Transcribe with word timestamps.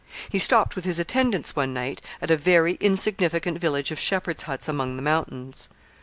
He 0.29 0.39
stopped 0.39 0.75
with 0.75 0.83
his 0.83 0.97
attendants 0.97 1.55
one 1.55 1.75
night 1.75 2.01
at 2.23 2.31
a 2.31 2.35
very 2.35 2.73
insignificant 2.81 3.59
village 3.59 3.91
of 3.91 3.99
shepherds' 3.99 4.41
huts 4.41 4.67
among 4.67 4.95
the 4.95 5.03
mountains. 5.03 5.69